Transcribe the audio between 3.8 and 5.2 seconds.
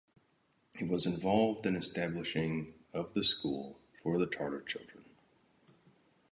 for the Tatar children.